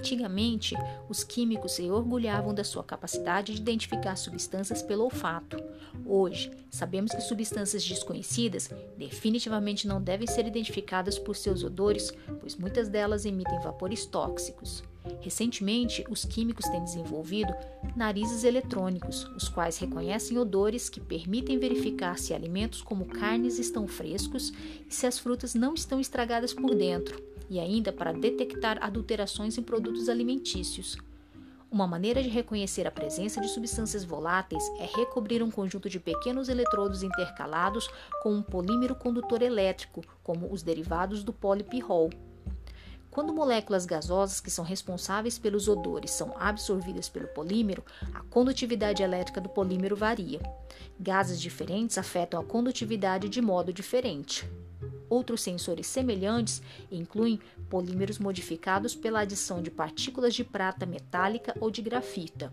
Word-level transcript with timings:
Antigamente, 0.00 0.74
os 1.10 1.22
químicos 1.22 1.72
se 1.72 1.90
orgulhavam 1.90 2.54
da 2.54 2.64
sua 2.64 2.82
capacidade 2.82 3.52
de 3.52 3.60
identificar 3.60 4.16
substâncias 4.16 4.82
pelo 4.82 5.04
olfato. 5.04 5.62
Hoje, 6.06 6.50
sabemos 6.70 7.12
que 7.12 7.20
substâncias 7.20 7.84
desconhecidas 7.84 8.70
definitivamente 8.96 9.86
não 9.86 10.00
devem 10.00 10.26
ser 10.26 10.46
identificadas 10.46 11.18
por 11.18 11.36
seus 11.36 11.62
odores, 11.62 12.14
pois 12.40 12.56
muitas 12.56 12.88
delas 12.88 13.26
emitem 13.26 13.60
vapores 13.60 14.06
tóxicos. 14.06 14.82
Recentemente, 15.20 16.02
os 16.08 16.24
químicos 16.24 16.64
têm 16.70 16.82
desenvolvido 16.82 17.52
narizes 17.94 18.42
eletrônicos, 18.42 19.24
os 19.36 19.50
quais 19.50 19.76
reconhecem 19.76 20.38
odores 20.38 20.88
que 20.88 21.00
permitem 21.00 21.58
verificar 21.58 22.18
se 22.18 22.32
alimentos 22.32 22.80
como 22.80 23.04
carnes 23.04 23.58
estão 23.58 23.86
frescos 23.86 24.50
e 24.88 24.94
se 24.94 25.06
as 25.06 25.18
frutas 25.18 25.54
não 25.54 25.74
estão 25.74 26.00
estragadas 26.00 26.54
por 26.54 26.74
dentro, 26.74 27.22
e 27.50 27.58
ainda 27.58 27.92
para 27.92 28.12
detectar 28.12 28.78
adulterações 28.80 29.58
em 29.58 29.62
produtos 29.62 30.08
alimentícios. 30.08 30.96
Uma 31.70 31.86
maneira 31.86 32.22
de 32.22 32.28
reconhecer 32.28 32.86
a 32.86 32.90
presença 32.90 33.40
de 33.40 33.48
substâncias 33.48 34.02
voláteis 34.02 34.64
é 34.78 34.86
recobrir 34.86 35.42
um 35.42 35.50
conjunto 35.50 35.88
de 35.88 36.00
pequenos 36.00 36.48
eletrodos 36.48 37.02
intercalados 37.02 37.88
com 38.22 38.32
um 38.32 38.42
polímero 38.42 38.94
condutor 38.94 39.42
elétrico, 39.42 40.02
como 40.22 40.52
os 40.52 40.62
derivados 40.62 41.22
do 41.22 41.32
polipirrol. 41.32 42.10
Quando 43.10 43.34
moléculas 43.34 43.86
gasosas 43.86 44.40
que 44.40 44.50
são 44.50 44.64
responsáveis 44.64 45.38
pelos 45.38 45.66
odores 45.66 46.12
são 46.12 46.32
absorvidas 46.38 47.08
pelo 47.08 47.26
polímero, 47.28 47.84
a 48.14 48.20
condutividade 48.22 49.02
elétrica 49.02 49.40
do 49.40 49.48
polímero 49.48 49.96
varia. 49.96 50.40
Gases 50.98 51.40
diferentes 51.40 51.98
afetam 51.98 52.40
a 52.40 52.44
condutividade 52.44 53.28
de 53.28 53.40
modo 53.40 53.72
diferente. 53.72 54.48
Outros 55.10 55.40
sensores 55.40 55.88
semelhantes 55.88 56.62
incluem 56.90 57.40
polímeros 57.68 58.20
modificados 58.20 58.94
pela 58.94 59.20
adição 59.20 59.60
de 59.60 59.70
partículas 59.70 60.32
de 60.32 60.44
prata 60.44 60.86
metálica 60.86 61.52
ou 61.60 61.68
de 61.68 61.82
grafita. 61.82 62.52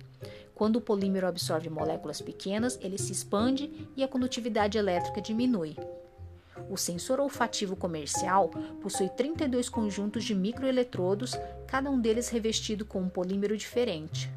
Quando 0.56 0.78
o 0.78 0.82
polímero 0.82 1.28
absorve 1.28 1.70
moléculas 1.70 2.20
pequenas, 2.20 2.80
ele 2.82 2.98
se 2.98 3.12
expande 3.12 3.88
e 3.96 4.04
a 4.04 4.08
condutividade 4.08 4.76
elétrica 4.76 5.22
diminui. 5.22 5.76
O 6.68 6.76
sensor 6.76 7.20
olfativo 7.20 7.76
comercial 7.76 8.50
possui 8.82 9.08
32 9.10 9.70
conjuntos 9.70 10.24
de 10.24 10.34
microeletrodos, 10.34 11.36
cada 11.68 11.92
um 11.92 12.02
deles 12.02 12.30
revestido 12.30 12.84
com 12.84 13.02
um 13.02 13.10
polímero 13.10 13.56
diferente. 13.56 14.32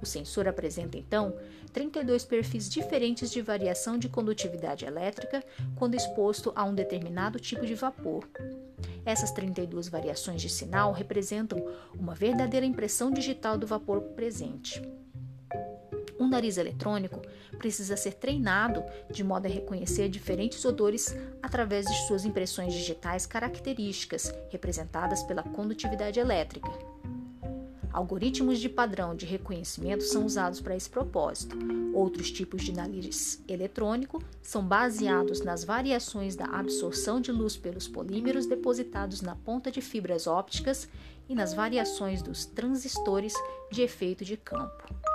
O 0.00 0.06
sensor 0.06 0.46
apresenta, 0.46 0.96
então, 0.96 1.36
32 1.72 2.24
perfis 2.24 2.68
diferentes 2.68 3.30
de 3.30 3.42
variação 3.42 3.98
de 3.98 4.08
condutividade 4.08 4.84
elétrica 4.84 5.44
quando 5.76 5.94
exposto 5.94 6.52
a 6.54 6.64
um 6.64 6.74
determinado 6.74 7.38
tipo 7.38 7.66
de 7.66 7.74
vapor. 7.74 8.28
Essas 9.04 9.32
32 9.32 9.88
variações 9.88 10.40
de 10.40 10.48
sinal 10.48 10.92
representam 10.92 11.64
uma 11.98 12.14
verdadeira 12.14 12.66
impressão 12.66 13.10
digital 13.10 13.56
do 13.56 13.66
vapor 13.66 14.00
presente. 14.14 14.82
Um 16.20 16.28
nariz 16.28 16.58
eletrônico 16.58 17.22
precisa 17.58 17.96
ser 17.96 18.14
treinado 18.14 18.84
de 19.10 19.22
modo 19.22 19.46
a 19.46 19.48
reconhecer 19.48 20.08
diferentes 20.08 20.64
odores 20.64 21.16
através 21.42 21.86
de 21.86 22.06
suas 22.06 22.24
impressões 22.24 22.74
digitais 22.74 23.24
características, 23.24 24.34
representadas 24.50 25.22
pela 25.22 25.42
condutividade 25.42 26.18
elétrica. 26.18 26.97
Algoritmos 27.98 28.60
de 28.60 28.68
padrão 28.68 29.12
de 29.12 29.26
reconhecimento 29.26 30.04
são 30.04 30.24
usados 30.24 30.60
para 30.60 30.76
esse 30.76 30.88
propósito. 30.88 31.58
Outros 31.92 32.30
tipos 32.30 32.62
de 32.62 32.72
nariz 32.72 33.42
eletrônico 33.48 34.22
são 34.40 34.64
baseados 34.64 35.40
nas 35.40 35.64
variações 35.64 36.36
da 36.36 36.44
absorção 36.44 37.20
de 37.20 37.32
luz 37.32 37.56
pelos 37.56 37.88
polímeros 37.88 38.46
depositados 38.46 39.20
na 39.20 39.34
ponta 39.34 39.68
de 39.68 39.80
fibras 39.80 40.28
ópticas 40.28 40.88
e 41.28 41.34
nas 41.34 41.52
variações 41.52 42.22
dos 42.22 42.46
transistores 42.46 43.34
de 43.68 43.82
efeito 43.82 44.24
de 44.24 44.36
campo. 44.36 45.07